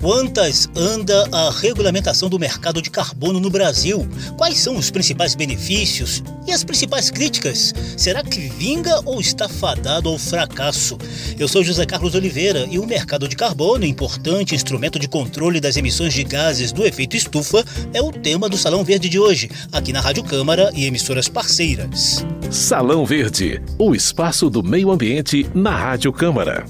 Quantas 0.00 0.68
anda 0.76 1.28
a 1.32 1.50
regulamentação 1.50 2.28
do 2.28 2.38
mercado 2.38 2.80
de 2.80 2.90
carbono 2.90 3.40
no 3.40 3.50
Brasil? 3.50 4.06
Quais 4.36 4.58
são 4.58 4.76
os 4.76 4.90
principais 4.90 5.34
benefícios 5.34 6.22
e 6.46 6.52
as 6.52 6.62
principais 6.62 7.10
críticas? 7.10 7.74
Será 7.96 8.22
que 8.22 8.48
vinga 8.48 9.00
ou 9.04 9.20
está 9.20 9.48
fadado 9.48 10.08
ao 10.08 10.18
fracasso? 10.18 10.96
Eu 11.38 11.48
sou 11.48 11.64
José 11.64 11.84
Carlos 11.84 12.14
Oliveira 12.14 12.66
e 12.70 12.78
o 12.78 12.86
mercado 12.86 13.28
de 13.28 13.36
carbono, 13.36 13.84
importante 13.84 14.54
instrumento 14.54 14.98
de 14.98 15.08
controle 15.08 15.60
das 15.60 15.76
emissões 15.76 16.14
de 16.14 16.24
gases 16.24 16.72
do 16.72 16.86
efeito 16.86 17.16
estufa, 17.16 17.64
é 17.92 18.00
o 18.00 18.12
tema 18.12 18.48
do 18.48 18.56
Salão 18.56 18.84
Verde 18.84 19.08
de 19.08 19.18
hoje, 19.18 19.50
aqui 19.72 19.92
na 19.92 20.00
Rádio 20.00 20.24
Câmara 20.24 20.70
e 20.74 20.86
emissoras 20.86 21.28
parceiras. 21.28 22.24
Salão 22.50 23.04
Verde, 23.04 23.60
o 23.78 23.94
espaço 23.94 24.48
do 24.48 24.62
meio 24.62 24.90
ambiente 24.90 25.46
na 25.54 25.76
Rádio 25.76 26.12
Câmara. 26.12 26.64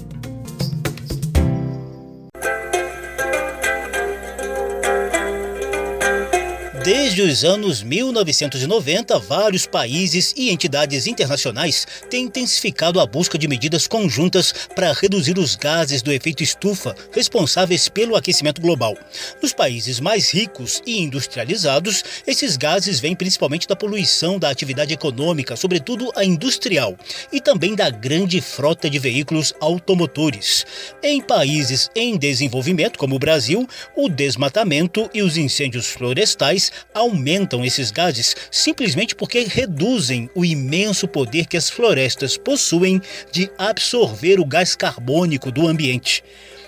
Desde 6.87 7.21
os 7.21 7.43
anos 7.43 7.83
1990, 7.83 9.19
vários 9.19 9.65
países 9.65 10.33
e 10.37 10.49
entidades 10.49 11.05
internacionais 11.05 11.85
têm 12.09 12.23
intensificado 12.23 13.01
a 13.01 13.05
busca 13.05 13.37
de 13.37 13.45
medidas 13.45 13.89
conjuntas 13.89 14.53
para 14.73 14.93
reduzir 14.93 15.37
os 15.37 15.57
gases 15.57 16.01
do 16.01 16.13
efeito 16.13 16.43
estufa 16.43 16.95
responsáveis 17.11 17.89
pelo 17.89 18.15
aquecimento 18.15 18.61
global. 18.61 18.95
Nos 19.41 19.51
países 19.51 19.99
mais 19.99 20.31
ricos 20.31 20.81
e 20.85 21.01
industrializados, 21.01 22.05
esses 22.25 22.55
gases 22.55 23.01
vêm 23.01 23.17
principalmente 23.17 23.67
da 23.67 23.75
poluição 23.75 24.39
da 24.39 24.49
atividade 24.49 24.93
econômica, 24.93 25.57
sobretudo 25.57 26.09
a 26.15 26.23
industrial, 26.23 26.95
e 27.33 27.41
também 27.41 27.75
da 27.75 27.89
grande 27.89 28.39
frota 28.39 28.89
de 28.89 28.97
veículos 28.97 29.53
automotores. 29.59 30.65
Em 31.03 31.19
países 31.19 31.89
em 31.93 32.17
desenvolvimento, 32.17 32.97
como 32.97 33.17
o 33.17 33.19
Brasil, 33.19 33.67
o 33.93 34.07
desmatamento 34.07 35.09
e 35.13 35.21
os 35.21 35.35
incêndios 35.35 35.87
florestais 35.87 36.76
aumentam 36.93 37.63
esses 37.63 37.91
gases 37.91 38.35
simplesmente 38.51 39.15
porque 39.15 39.43
reduzem 39.43 40.29
o 40.35 40.43
imenso 40.43 41.07
poder 41.07 41.45
que 41.45 41.57
as 41.57 41.69
florestas 41.69 42.37
possuem 42.37 43.01
de 43.31 43.49
absorver 43.57 44.39
o 44.39 44.45
gás 44.45 44.75
carbônico 44.75 45.51
do 45.51 45.67
ambiente. 45.67 46.23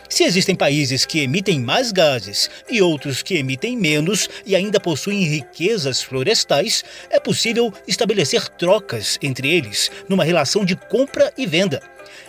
Se 0.09 0.23
existem 0.23 0.55
países 0.55 1.05
que 1.05 1.19
emitem 1.19 1.59
mais 1.59 1.91
gases 1.91 2.49
e 2.67 2.81
outros 2.81 3.21
que 3.21 3.35
emitem 3.35 3.77
menos 3.77 4.27
e 4.43 4.55
ainda 4.55 4.79
possuem 4.79 5.23
riquezas 5.23 6.01
florestais, 6.01 6.83
é 7.11 7.19
possível 7.19 7.71
estabelecer 7.87 8.49
trocas 8.49 9.19
entre 9.21 9.47
eles 9.47 9.91
numa 10.09 10.23
relação 10.23 10.65
de 10.65 10.75
compra 10.75 11.31
e 11.37 11.45
venda. 11.45 11.79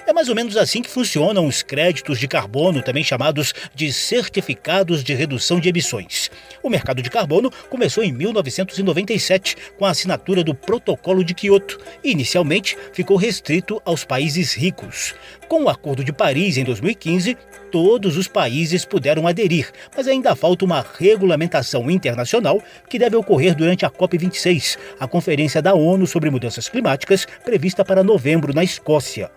É 0.07 0.13
mais 0.13 0.29
ou 0.29 0.35
menos 0.35 0.57
assim 0.57 0.83
que 0.83 0.91
funcionam 0.91 1.47
os 1.47 1.63
créditos 1.63 2.19
de 2.19 2.27
carbono, 2.27 2.83
também 2.83 3.05
chamados 3.05 3.53
de 3.75 3.93
certificados 3.93 5.05
de 5.05 5.15
redução 5.15 5.61
de 5.61 5.69
emissões. 5.69 6.31
O 6.63 6.69
mercado 6.69 7.03
de 7.03 7.11
carbono 7.11 7.51
começou 7.69 8.05
em 8.05 8.13
1997 8.13 9.57
com 9.79 9.85
a 9.85 9.91
assinatura 9.91 10.45
do 10.45 10.55
Protocolo 10.55 11.25
de 11.25 11.35
Quioto 11.35 11.79
e 12.05 12.11
inicialmente 12.11 12.77
ficou 12.93 13.17
restrito 13.17 13.81
aos 13.85 14.05
países 14.05 14.55
ricos. 14.55 15.15
Com 15.49 15.65
o 15.65 15.69
Acordo 15.69 16.05
de 16.05 16.13
Paris 16.13 16.57
em 16.57 16.65
2015, 16.65 17.37
todos 17.73 18.17
os 18.17 18.29
países 18.29 18.85
puderam 18.85 19.27
aderir, 19.27 19.71
mas 19.97 20.07
ainda 20.07 20.37
falta 20.37 20.65
uma 20.65 20.85
regulamentação 20.99 21.91
internacional 21.91 22.63
que 22.89 22.99
deve 22.99 23.17
ocorrer 23.17 23.55
durante 23.55 23.85
a 23.87 23.91
COP26, 23.91 24.79
a 24.99 25.07
Conferência 25.07 25.63
da 25.63 25.75
ONU 25.75 26.07
sobre 26.07 26.31
Mudanças 26.31 26.69
Climáticas, 26.69 27.27
prevista 27.45 27.85
para 27.85 28.03
novembro 28.03 28.55
na 28.55 28.63
Escócia. 28.63 29.31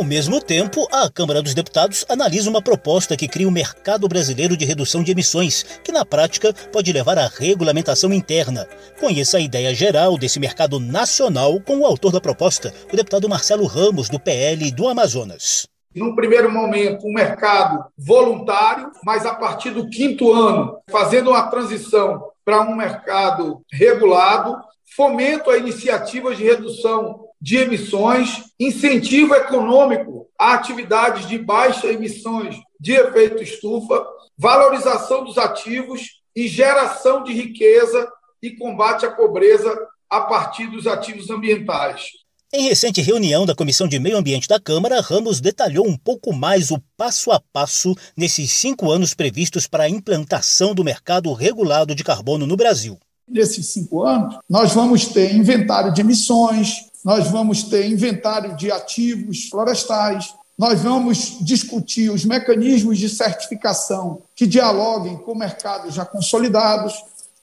Ao 0.00 0.04
mesmo 0.04 0.40
tempo, 0.40 0.88
a 0.90 1.10
Câmara 1.10 1.42
dos 1.42 1.52
Deputados 1.52 2.06
analisa 2.08 2.48
uma 2.48 2.62
proposta 2.62 3.18
que 3.18 3.28
cria 3.28 3.46
o 3.46 3.50
mercado 3.50 4.08
brasileiro 4.08 4.56
de 4.56 4.64
redução 4.64 5.02
de 5.02 5.12
emissões, 5.12 5.62
que 5.84 5.92
na 5.92 6.06
prática 6.06 6.54
pode 6.72 6.90
levar 6.90 7.18
à 7.18 7.26
regulamentação 7.26 8.10
interna. 8.10 8.66
Conheça 8.98 9.36
a 9.36 9.42
ideia 9.42 9.74
geral 9.74 10.16
desse 10.16 10.40
mercado 10.40 10.80
nacional 10.80 11.60
com 11.60 11.80
o 11.80 11.84
autor 11.84 12.12
da 12.12 12.20
proposta, 12.20 12.72
o 12.90 12.96
deputado 12.96 13.28
Marcelo 13.28 13.66
Ramos, 13.66 14.08
do 14.08 14.18
PL 14.18 14.70
do 14.70 14.88
Amazonas. 14.88 15.68
Num 15.94 16.14
primeiro 16.14 16.50
momento, 16.50 17.06
um 17.06 17.12
mercado 17.12 17.84
voluntário, 17.98 18.90
mas 19.04 19.26
a 19.26 19.34
partir 19.34 19.68
do 19.68 19.86
quinto 19.90 20.32
ano, 20.32 20.78
fazendo 20.90 21.28
uma 21.28 21.42
transição 21.50 22.22
para 22.42 22.62
um 22.62 22.74
mercado 22.74 23.60
regulado, 23.70 24.56
fomento 24.96 25.50
a 25.50 25.58
iniciativas 25.58 26.38
de 26.38 26.44
redução 26.44 27.28
de 27.40 27.56
emissões, 27.56 28.44
incentivo 28.58 29.34
econômico 29.34 30.28
a 30.38 30.54
atividades 30.54 31.26
de 31.26 31.38
baixa 31.38 31.86
emissões 31.86 32.56
de 32.78 32.92
efeito 32.92 33.42
estufa, 33.42 34.04
valorização 34.36 35.24
dos 35.24 35.38
ativos 35.38 36.20
e 36.34 36.46
geração 36.48 37.22
de 37.22 37.32
riqueza 37.32 38.08
e 38.42 38.50
combate 38.50 39.06
à 39.06 39.10
pobreza 39.10 39.76
a 40.08 40.22
partir 40.22 40.66
dos 40.66 40.86
ativos 40.86 41.30
ambientais. 41.30 42.10
Em 42.52 42.62
recente 42.68 43.00
reunião 43.00 43.46
da 43.46 43.54
Comissão 43.54 43.86
de 43.86 43.98
Meio 44.00 44.16
Ambiente 44.16 44.48
da 44.48 44.58
Câmara, 44.58 45.00
Ramos 45.00 45.40
detalhou 45.40 45.86
um 45.86 45.96
pouco 45.96 46.32
mais 46.32 46.72
o 46.72 46.82
passo 46.96 47.30
a 47.30 47.40
passo 47.52 47.94
nesses 48.16 48.50
cinco 48.50 48.90
anos 48.90 49.14
previstos 49.14 49.68
para 49.68 49.84
a 49.84 49.88
implantação 49.88 50.74
do 50.74 50.82
mercado 50.82 51.32
regulado 51.32 51.94
de 51.94 52.02
carbono 52.02 52.48
no 52.48 52.56
Brasil. 52.56 52.98
Nesses 53.28 53.66
cinco 53.66 54.02
anos, 54.02 54.36
nós 54.48 54.72
vamos 54.72 55.06
ter 55.06 55.32
inventário 55.32 55.94
de 55.94 56.00
emissões, 56.00 56.89
nós 57.04 57.28
vamos 57.28 57.62
ter 57.64 57.86
inventário 57.86 58.56
de 58.56 58.70
ativos 58.70 59.48
florestais, 59.48 60.34
nós 60.56 60.80
vamos 60.80 61.38
discutir 61.40 62.10
os 62.10 62.24
mecanismos 62.24 62.98
de 62.98 63.08
certificação 63.08 64.22
que 64.36 64.46
dialoguem 64.46 65.16
com 65.16 65.34
mercados 65.34 65.94
já 65.94 66.04
consolidados, 66.04 66.94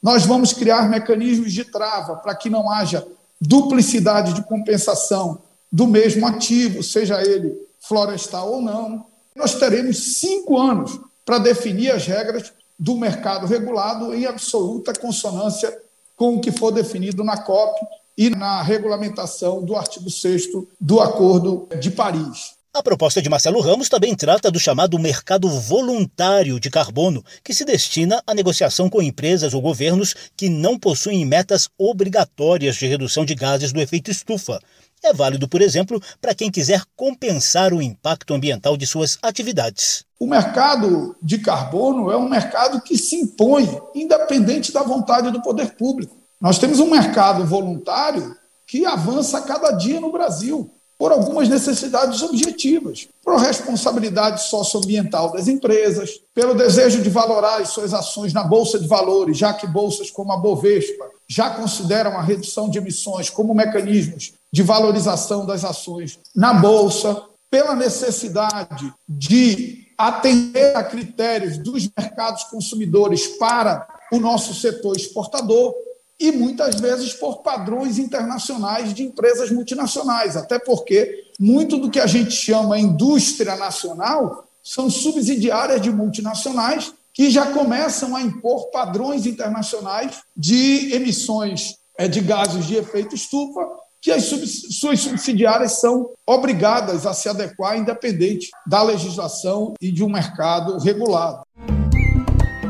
nós 0.01 0.25
vamos 0.25 0.53
criar 0.53 0.87
mecanismos 0.87 1.51
de 1.51 1.65
trava 1.65 2.15
para 2.17 2.35
que 2.35 2.49
não 2.49 2.69
haja 2.69 3.05
duplicidade 3.41 4.33
de 4.33 4.43
compensação 4.43 5.39
do 5.71 5.87
mesmo 5.87 6.27
ativo, 6.27 6.83
seja 6.83 7.21
ele 7.21 7.57
florestal 7.79 8.53
ou 8.53 8.61
não. 8.61 9.05
Nós 9.35 9.55
teremos 9.55 10.19
cinco 10.19 10.57
anos 10.57 10.99
para 11.25 11.39
definir 11.39 11.91
as 11.91 12.05
regras 12.05 12.53
do 12.77 12.95
mercado 12.95 13.47
regulado 13.47 14.13
em 14.13 14.25
absoluta 14.25 14.93
consonância 14.93 15.75
com 16.15 16.35
o 16.35 16.41
que 16.41 16.51
for 16.51 16.71
definido 16.71 17.23
na 17.23 17.37
COP 17.37 17.79
e 18.17 18.29
na 18.29 18.61
regulamentação 18.63 19.63
do 19.63 19.75
artigo 19.75 20.09
6 20.09 20.47
do 20.81 20.99
Acordo 20.99 21.67
de 21.79 21.91
Paris. 21.91 22.57
A 22.73 22.83
proposta 22.83 23.21
de 23.21 23.29
Marcelo 23.29 23.59
Ramos 23.59 23.89
também 23.89 24.15
trata 24.15 24.51
do 24.51 24.59
chamado 24.59 24.99
mercado 24.99 25.49
voluntário 25.49 26.59
de 26.59 26.69
carbono, 26.69 27.23
que 27.43 27.53
se 27.53 27.65
destina 27.65 28.21
à 28.25 28.35
negociação 28.35 28.89
com 28.89 29.01
empresas 29.01 29.53
ou 29.53 29.61
governos 29.61 30.15
que 30.35 30.47
não 30.47 30.77
possuem 30.77 31.25
metas 31.25 31.69
obrigatórias 31.77 32.75
de 32.75 32.85
redução 32.85 33.25
de 33.25 33.33
gases 33.33 33.71
do 33.71 33.81
efeito 33.81 34.11
estufa. 34.11 34.59
É 35.03 35.13
válido, 35.13 35.47
por 35.47 35.61
exemplo, 35.61 36.01
para 36.21 36.35
quem 36.35 36.51
quiser 36.51 36.81
compensar 36.95 37.73
o 37.73 37.81
impacto 37.81 38.33
ambiental 38.33 38.75
de 38.75 38.85
suas 38.85 39.17
atividades. 39.21 40.03
O 40.19 40.27
mercado 40.27 41.15
de 41.21 41.37
carbono 41.37 42.11
é 42.11 42.17
um 42.17 42.27
mercado 42.27 42.81
que 42.81 42.97
se 42.97 43.15
impõe, 43.15 43.79
independente 43.95 44.71
da 44.71 44.83
vontade 44.83 45.31
do 45.31 45.41
poder 45.41 45.75
público. 45.75 46.16
Nós 46.39 46.59
temos 46.59 46.79
um 46.79 46.89
mercado 46.89 47.45
voluntário 47.45 48.35
que 48.65 48.85
avança 48.85 49.39
a 49.39 49.41
cada 49.41 49.71
dia 49.71 49.99
no 49.99 50.11
Brasil 50.11 50.69
por 50.97 51.11
algumas 51.11 51.47
necessidades 51.47 52.21
objetivas, 52.23 53.07
por 53.23 53.37
responsabilidade 53.37 54.43
socioambiental 54.43 55.31
das 55.31 55.47
empresas, 55.47 56.19
pelo 56.33 56.55
desejo 56.55 57.01
de 57.01 57.09
valorar 57.09 57.61
as 57.61 57.69
suas 57.69 57.93
ações 57.93 58.33
na 58.33 58.43
bolsa 58.43 58.79
de 58.79 58.87
valores, 58.87 59.37
já 59.37 59.53
que 59.53 59.67
bolsas 59.67 60.09
como 60.09 60.31
a 60.31 60.37
Bovespa 60.37 61.05
já 61.29 61.51
consideram 61.51 62.17
a 62.17 62.21
redução 62.21 62.69
de 62.69 62.79
emissões 62.79 63.29
como 63.29 63.53
mecanismos 63.53 64.33
de 64.51 64.63
valorização 64.63 65.45
das 65.45 65.63
ações 65.63 66.19
na 66.35 66.53
bolsa, 66.53 67.21
pela 67.49 67.75
necessidade 67.75 68.93
de 69.07 69.87
atender 69.97 70.75
a 70.75 70.83
critérios 70.83 71.57
dos 71.57 71.89
mercados 71.97 72.43
consumidores 72.45 73.27
para 73.27 73.87
o 74.11 74.19
nosso 74.19 74.53
setor 74.53 74.95
exportador 74.95 75.73
e 76.19 76.31
muitas 76.31 76.79
vezes 76.79 77.13
por 77.13 77.43
padrões 77.43 77.99
internacionais 77.99 78.93
de 78.93 79.03
empresas 79.03 79.51
multinacionais, 79.51 80.35
até 80.35 80.57
porque 80.57 81.25
muito 81.39 81.77
do 81.77 81.91
que 81.91 81.99
a 81.99 82.07
gente 82.07 82.31
chama 82.31 82.79
indústria 82.79 83.55
nacional 83.55 84.47
são 84.63 84.89
subsidiárias 84.89 85.81
de 85.81 85.91
multinacionais 85.91 86.93
que 87.13 87.29
já 87.29 87.47
começam 87.47 88.15
a 88.15 88.21
impor 88.21 88.69
padrões 88.69 89.25
internacionais 89.25 90.21
de 90.35 90.93
emissões 90.93 91.75
é, 91.97 92.07
de 92.07 92.21
gases 92.21 92.67
de 92.67 92.75
efeito 92.75 93.15
estufa, 93.15 93.61
que 93.99 94.11
as 94.11 94.25
suas 94.25 94.99
subsidiárias 94.99 95.79
são 95.79 96.11
obrigadas 96.25 97.05
a 97.07 97.13
se 97.13 97.27
adequar, 97.27 97.77
independente 97.77 98.49
da 98.67 98.83
legislação 98.83 99.73
e 99.81 99.91
de 99.91 100.03
um 100.03 100.09
mercado 100.09 100.77
regulado. 100.77 101.41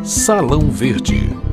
Salão 0.03 0.69
Verde. 0.69 1.46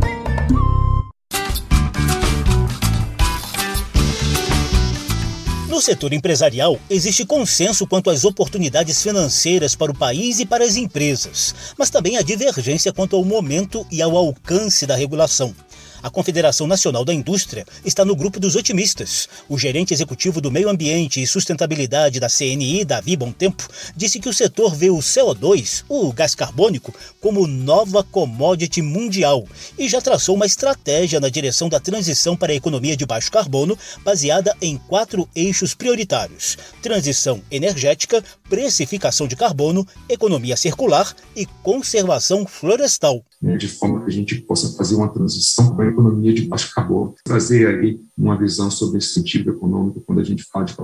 No 5.74 5.80
setor 5.80 6.12
empresarial, 6.12 6.78
existe 6.88 7.26
consenso 7.26 7.84
quanto 7.84 8.08
às 8.08 8.24
oportunidades 8.24 9.02
financeiras 9.02 9.74
para 9.74 9.90
o 9.90 9.98
país 9.98 10.38
e 10.38 10.46
para 10.46 10.64
as 10.64 10.76
empresas, 10.76 11.52
mas 11.76 11.90
também 11.90 12.16
há 12.16 12.22
divergência 12.22 12.92
quanto 12.92 13.16
ao 13.16 13.24
momento 13.24 13.84
e 13.90 14.00
ao 14.00 14.16
alcance 14.16 14.86
da 14.86 14.94
regulação. 14.94 15.52
A 16.04 16.10
Confederação 16.10 16.66
Nacional 16.66 17.02
da 17.02 17.14
Indústria 17.14 17.64
está 17.82 18.04
no 18.04 18.14
grupo 18.14 18.38
dos 18.38 18.56
otimistas. 18.56 19.26
O 19.48 19.58
gerente 19.58 19.94
executivo 19.94 20.38
do 20.38 20.50
Meio 20.50 20.68
Ambiente 20.68 21.22
e 21.22 21.26
Sustentabilidade 21.26 22.20
da 22.20 22.28
CNI, 22.28 22.84
Davi 22.84 23.16
Tempo, 23.38 23.66
disse 23.96 24.20
que 24.20 24.28
o 24.28 24.32
setor 24.34 24.74
vê 24.74 24.90
o 24.90 24.98
CO2, 24.98 25.82
o 25.88 26.12
gás 26.12 26.34
carbônico, 26.34 26.94
como 27.22 27.46
nova 27.46 28.04
commodity 28.04 28.82
mundial 28.82 29.48
e 29.78 29.88
já 29.88 29.98
traçou 29.98 30.34
uma 30.34 30.44
estratégia 30.44 31.18
na 31.18 31.30
direção 31.30 31.70
da 31.70 31.80
transição 31.80 32.36
para 32.36 32.52
a 32.52 32.56
economia 32.56 32.98
de 32.98 33.06
baixo 33.06 33.32
carbono, 33.32 33.78
baseada 34.04 34.54
em 34.60 34.76
quatro 34.76 35.26
eixos 35.34 35.72
prioritários: 35.72 36.58
transição 36.82 37.40
energética, 37.50 38.22
precificação 38.54 39.26
de 39.26 39.34
carbono, 39.34 39.84
economia 40.08 40.56
circular 40.56 41.12
e 41.34 41.44
conservação 41.60 42.46
florestal 42.46 43.24
né, 43.44 43.58
de 43.58 43.68
forma 43.68 44.00
que 44.00 44.10
a 44.10 44.12
gente 44.12 44.40
possa 44.40 44.74
fazer 44.74 44.94
uma 44.94 45.12
transição 45.12 45.76
para 45.76 45.84
a 45.84 45.88
economia 45.88 46.32
de 46.32 46.46
baixo 46.46 46.74
carbono, 46.74 47.14
trazer 47.22 47.66
aí 47.66 48.00
uma 48.16 48.38
visão 48.38 48.70
sobre 48.70 48.98
esse 48.98 49.08
sentido 49.08 49.50
econômico 49.50 50.00
quando 50.00 50.20
a 50.20 50.24
gente 50.24 50.44
fala 50.44 50.64
de 50.64 50.74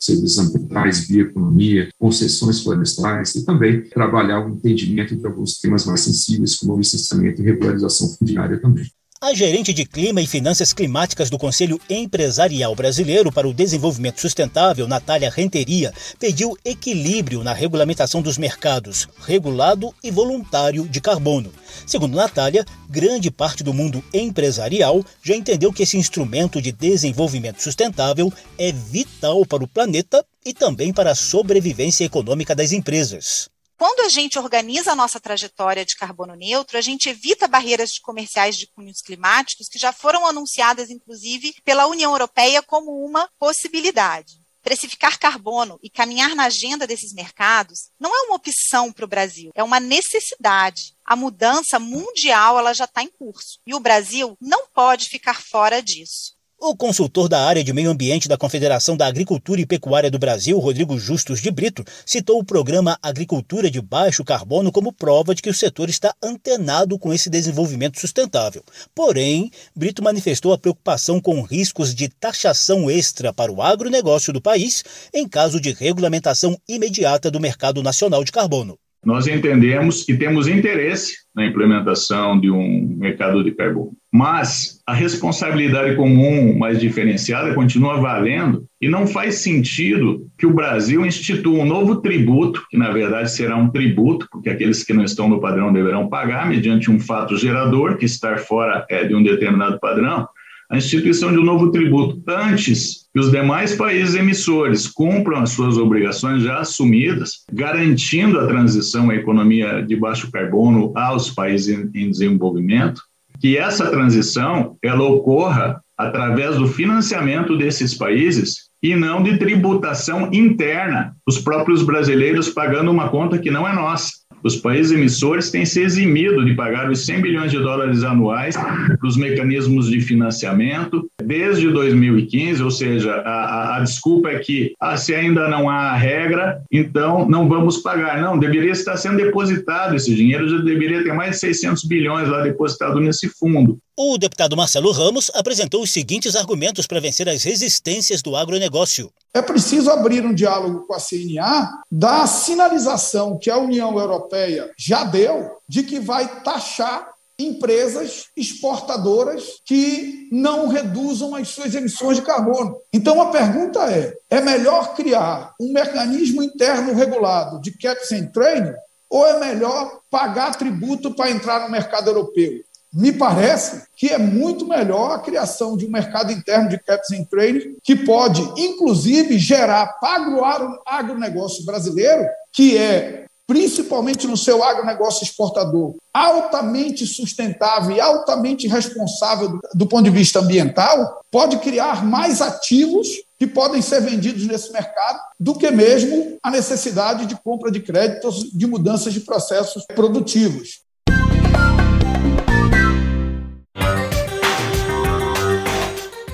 serviços 0.00 0.38
ambientais, 0.38 1.06
bioeconomia, 1.06 1.88
concessões 1.96 2.60
florestais 2.60 3.36
e 3.36 3.44
também 3.44 3.88
trabalhar 3.88 4.44
o 4.44 4.50
entendimento 4.50 5.14
de 5.14 5.24
alguns 5.24 5.60
temas 5.60 5.86
mais 5.86 6.00
sensíveis 6.00 6.56
como 6.56 6.74
o 6.74 6.78
licenciamento 6.78 7.40
e 7.40 7.44
regularização 7.44 8.08
fundiária 8.08 8.60
também. 8.60 8.90
A 9.20 9.34
gerente 9.34 9.72
de 9.72 9.84
Clima 9.84 10.22
e 10.22 10.28
Finanças 10.28 10.72
Climáticas 10.72 11.28
do 11.28 11.36
Conselho 11.36 11.80
Empresarial 11.90 12.72
Brasileiro 12.76 13.32
para 13.32 13.48
o 13.48 13.52
Desenvolvimento 13.52 14.20
Sustentável, 14.20 14.86
Natália 14.86 15.28
Renteria, 15.28 15.92
pediu 16.20 16.56
equilíbrio 16.64 17.42
na 17.42 17.52
regulamentação 17.52 18.22
dos 18.22 18.38
mercados 18.38 19.08
regulado 19.26 19.92
e 20.04 20.12
voluntário 20.12 20.86
de 20.86 21.00
carbono. 21.00 21.52
Segundo 21.84 22.14
Natália, 22.14 22.64
grande 22.88 23.28
parte 23.28 23.64
do 23.64 23.74
mundo 23.74 24.04
empresarial 24.14 25.04
já 25.20 25.34
entendeu 25.34 25.72
que 25.72 25.82
esse 25.82 25.96
instrumento 25.96 26.62
de 26.62 26.70
desenvolvimento 26.70 27.60
sustentável 27.60 28.32
é 28.56 28.70
vital 28.70 29.44
para 29.44 29.64
o 29.64 29.68
planeta 29.68 30.24
e 30.46 30.54
também 30.54 30.92
para 30.92 31.10
a 31.10 31.16
sobrevivência 31.16 32.04
econômica 32.04 32.54
das 32.54 32.70
empresas. 32.70 33.50
Quando 33.78 34.00
a 34.00 34.08
gente 34.08 34.36
organiza 34.40 34.90
a 34.90 34.96
nossa 34.96 35.20
trajetória 35.20 35.84
de 35.84 35.94
carbono 35.94 36.34
neutro, 36.34 36.76
a 36.76 36.80
gente 36.80 37.08
evita 37.08 37.46
barreiras 37.46 37.90
de 37.90 38.00
comerciais 38.00 38.56
de 38.56 38.66
cunhos 38.66 39.00
climáticos 39.00 39.68
que 39.68 39.78
já 39.78 39.92
foram 39.92 40.26
anunciadas, 40.26 40.90
inclusive, 40.90 41.54
pela 41.64 41.86
União 41.86 42.10
Europeia 42.10 42.60
como 42.60 43.04
uma 43.06 43.30
possibilidade. 43.38 44.32
Precificar 44.64 45.16
carbono 45.16 45.78
e 45.80 45.88
caminhar 45.88 46.34
na 46.34 46.46
agenda 46.46 46.88
desses 46.88 47.12
mercados 47.14 47.90
não 48.00 48.12
é 48.12 48.22
uma 48.22 48.34
opção 48.34 48.92
para 48.92 49.04
o 49.04 49.08
Brasil, 49.08 49.52
é 49.54 49.62
uma 49.62 49.78
necessidade. 49.78 50.96
A 51.04 51.14
mudança 51.14 51.78
mundial 51.78 52.58
ela 52.58 52.74
já 52.74 52.84
está 52.84 53.04
em 53.04 53.08
curso 53.08 53.60
e 53.64 53.76
o 53.76 53.80
Brasil 53.80 54.36
não 54.40 54.66
pode 54.74 55.08
ficar 55.08 55.40
fora 55.40 55.80
disso. 55.80 56.37
O 56.60 56.74
consultor 56.74 57.28
da 57.28 57.40
área 57.46 57.62
de 57.62 57.72
meio 57.72 57.88
ambiente 57.88 58.26
da 58.26 58.36
Confederação 58.36 58.96
da 58.96 59.06
Agricultura 59.06 59.60
e 59.60 59.64
Pecuária 59.64 60.10
do 60.10 60.18
Brasil, 60.18 60.58
Rodrigo 60.58 60.98
Justus 60.98 61.40
de 61.40 61.52
Brito, 61.52 61.84
citou 62.04 62.40
o 62.40 62.44
programa 62.44 62.98
Agricultura 63.00 63.70
de 63.70 63.80
Baixo 63.80 64.24
Carbono 64.24 64.72
como 64.72 64.92
prova 64.92 65.36
de 65.36 65.40
que 65.40 65.48
o 65.48 65.54
setor 65.54 65.88
está 65.88 66.12
antenado 66.20 66.98
com 66.98 67.14
esse 67.14 67.30
desenvolvimento 67.30 68.00
sustentável. 68.00 68.64
Porém, 68.92 69.52
Brito 69.72 70.02
manifestou 70.02 70.52
a 70.52 70.58
preocupação 70.58 71.20
com 71.20 71.42
riscos 71.42 71.94
de 71.94 72.08
taxação 72.08 72.90
extra 72.90 73.32
para 73.32 73.52
o 73.52 73.62
agronegócio 73.62 74.32
do 74.32 74.42
país 74.42 74.82
em 75.14 75.28
caso 75.28 75.60
de 75.60 75.72
regulamentação 75.72 76.58
imediata 76.68 77.30
do 77.30 77.38
mercado 77.38 77.84
nacional 77.84 78.24
de 78.24 78.32
carbono. 78.32 78.76
Nós 79.04 79.26
entendemos 79.26 80.04
que 80.04 80.16
temos 80.16 80.48
interesse 80.48 81.16
na 81.34 81.46
implementação 81.46 82.38
de 82.38 82.50
um 82.50 82.96
mercado 82.98 83.44
de 83.44 83.52
carbono. 83.52 83.92
Mas 84.12 84.80
a 84.86 84.92
responsabilidade 84.92 85.94
comum 85.94 86.56
mais 86.58 86.80
diferenciada 86.80 87.54
continua 87.54 88.00
valendo 88.00 88.64
e 88.80 88.88
não 88.88 89.06
faz 89.06 89.36
sentido 89.36 90.26
que 90.36 90.46
o 90.46 90.52
Brasil 90.52 91.06
institua 91.06 91.62
um 91.62 91.66
novo 91.66 91.96
tributo, 91.96 92.66
que 92.70 92.76
na 92.76 92.90
verdade 92.90 93.30
será 93.30 93.56
um 93.56 93.70
tributo, 93.70 94.26
porque 94.32 94.48
aqueles 94.48 94.82
que 94.82 94.94
não 94.94 95.04
estão 95.04 95.28
no 95.28 95.40
padrão 95.40 95.72
deverão 95.72 96.08
pagar 96.08 96.48
mediante 96.48 96.90
um 96.90 96.98
fato 96.98 97.36
gerador, 97.36 97.96
que 97.96 98.06
estar 98.06 98.38
fora 98.38 98.84
é, 98.88 99.04
de 99.04 99.14
um 99.14 99.22
determinado 99.22 99.78
padrão, 99.78 100.26
a 100.70 100.76
instituição 100.76 101.32
de 101.32 101.38
um 101.38 101.44
novo 101.44 101.70
tributo 101.70 102.22
antes 102.28 103.06
que 103.12 103.18
os 103.18 103.30
demais 103.30 103.74
países 103.74 104.14
emissores 104.14 104.86
cumpram 104.86 105.38
as 105.38 105.50
suas 105.50 105.78
obrigações 105.78 106.42
já 106.42 106.58
assumidas, 106.58 107.44
garantindo 107.50 108.38
a 108.38 108.46
transição 108.46 109.08
à 109.08 109.14
economia 109.14 109.82
de 109.82 109.96
baixo 109.96 110.30
carbono 110.30 110.92
aos 110.94 111.30
países 111.30 111.88
em 111.94 112.10
desenvolvimento, 112.10 113.00
que 113.40 113.56
essa 113.56 113.88
transição 113.88 114.76
ela 114.82 115.04
ocorra 115.04 115.80
através 115.96 116.56
do 116.56 116.68
financiamento 116.68 117.56
desses 117.56 117.94
países 117.94 118.68
e 118.82 118.94
não 118.94 119.22
de 119.22 119.38
tributação 119.38 120.30
interna, 120.32 121.16
os 121.26 121.38
próprios 121.38 121.82
brasileiros 121.82 122.48
pagando 122.50 122.90
uma 122.90 123.08
conta 123.08 123.38
que 123.38 123.50
não 123.50 123.66
é 123.66 123.74
nossa. 123.74 124.12
Os 124.42 124.56
países 124.56 124.92
emissores 124.92 125.50
têm 125.50 125.64
se 125.64 125.80
eximido 125.80 126.44
de 126.44 126.54
pagar 126.54 126.90
os 126.90 127.04
100 127.04 127.20
bilhões 127.20 127.50
de 127.50 127.58
dólares 127.58 128.02
anuais 128.02 128.56
para 128.56 128.98
os 129.06 129.16
mecanismos 129.16 129.88
de 129.90 130.00
financiamento 130.00 131.08
desde 131.22 131.68
2015, 131.70 132.62
ou 132.62 132.70
seja, 132.70 133.14
a, 133.16 133.76
a, 133.76 133.80
desculpa 133.80 134.30
é 134.30 134.38
que 134.38 134.74
ah, 134.80 134.96
se 134.96 135.14
ainda 135.14 135.48
não 135.48 135.68
há 135.68 135.94
regra, 135.94 136.60
então 136.70 137.28
não 137.28 137.48
vamos 137.48 137.78
pagar. 137.78 138.20
Não, 138.20 138.38
deveria 138.38 138.72
estar 138.72 138.96
sendo 138.96 139.16
depositado 139.16 139.94
esse 139.94 140.14
dinheiro, 140.14 140.48
já 140.48 140.58
deveria 140.58 141.02
ter 141.02 141.12
mais 141.12 141.32
de 141.32 141.38
600 141.38 141.84
bilhões 141.84 142.28
lá 142.28 142.42
depositado 142.42 143.00
nesse 143.00 143.28
fundo. 143.28 143.78
O 144.00 144.16
deputado 144.16 144.56
Marcelo 144.56 144.92
Ramos 144.92 145.28
apresentou 145.34 145.82
os 145.82 145.90
seguintes 145.90 146.36
argumentos 146.36 146.86
para 146.86 147.00
vencer 147.00 147.28
as 147.28 147.42
resistências 147.42 148.22
do 148.22 148.36
agronegócio. 148.36 149.10
É 149.34 149.42
preciso 149.42 149.90
abrir 149.90 150.24
um 150.24 150.32
diálogo 150.32 150.86
com 150.86 150.94
a 150.94 151.00
CNA 151.00 151.68
da 151.90 152.24
sinalização 152.28 153.36
que 153.36 153.50
a 153.50 153.58
União 153.58 153.98
Europeia 153.98 154.70
já 154.78 155.02
deu 155.02 155.50
de 155.68 155.82
que 155.82 155.98
vai 155.98 156.42
taxar 156.44 157.08
empresas 157.36 158.26
exportadoras 158.36 159.54
que 159.66 160.28
não 160.30 160.68
reduzam 160.68 161.34
as 161.34 161.48
suas 161.48 161.74
emissões 161.74 162.18
de 162.18 162.22
carbono. 162.22 162.76
Então 162.92 163.20
a 163.20 163.32
pergunta 163.32 163.80
é: 163.90 164.14
é 164.30 164.40
melhor 164.40 164.94
criar 164.94 165.54
um 165.60 165.72
mecanismo 165.72 166.40
interno 166.40 166.94
regulado 166.94 167.60
de 167.60 167.76
caps 167.76 168.12
and 168.12 168.26
trade 168.26 168.72
ou 169.10 169.26
é 169.26 169.40
melhor 169.40 170.00
pagar 170.10 170.54
tributo 170.54 171.14
para 171.14 171.30
entrar 171.30 171.60
no 171.60 171.70
mercado 171.70 172.08
europeu? 172.08 172.60
Me 172.92 173.12
parece 173.12 173.82
que 173.96 174.08
é 174.08 174.18
muito 174.18 174.66
melhor 174.66 175.12
a 175.12 175.18
criação 175.18 175.76
de 175.76 175.86
um 175.86 175.90
mercado 175.90 176.32
interno 176.32 176.68
de 176.68 176.78
caps 176.78 177.10
and 177.12 177.24
trade, 177.24 177.76
que 177.82 177.94
pode, 177.94 178.42
inclusive, 178.56 179.38
gerar 179.38 179.98
para 180.00 180.30
o 180.30 180.42
agronegócio 180.86 181.64
brasileiro, 181.66 182.26
que 182.50 182.78
é, 182.78 183.26
principalmente 183.46 184.26
no 184.26 184.36
seu 184.36 184.64
agronegócio 184.64 185.22
exportador, 185.22 185.96
altamente 186.14 187.06
sustentável 187.06 187.94
e 187.94 188.00
altamente 188.00 188.66
responsável 188.66 189.48
do, 189.48 189.60
do 189.74 189.86
ponto 189.86 190.04
de 190.04 190.10
vista 190.10 190.40
ambiental, 190.40 191.20
pode 191.30 191.58
criar 191.58 192.04
mais 192.04 192.40
ativos 192.40 193.08
que 193.38 193.46
podem 193.46 193.80
ser 193.80 194.00
vendidos 194.00 194.46
nesse 194.46 194.72
mercado 194.72 195.18
do 195.38 195.54
que 195.54 195.70
mesmo 195.70 196.38
a 196.42 196.50
necessidade 196.50 197.26
de 197.26 197.36
compra 197.36 197.70
de 197.70 197.80
créditos, 197.80 198.50
de 198.50 198.66
mudanças 198.66 199.12
de 199.12 199.20
processos 199.20 199.84
produtivos. 199.94 200.80